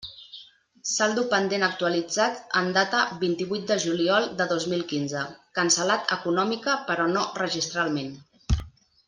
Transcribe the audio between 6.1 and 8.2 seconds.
econòmica però no registralment.